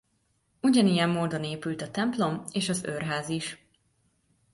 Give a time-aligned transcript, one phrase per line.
[0.61, 3.65] Ugyanilyen módon épült a templom és az őrház is.